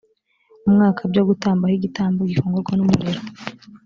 [0.67, 3.21] umwaka byo gutamba ho igitambo gikongorwa n umuriro